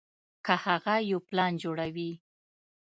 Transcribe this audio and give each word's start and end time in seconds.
کۀ 0.45 0.55
هغه 0.65 0.95
يو 1.09 1.19
پلان 1.29 1.51
جوړوي 1.63 2.11